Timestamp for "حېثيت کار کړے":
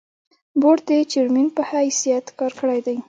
1.69-2.79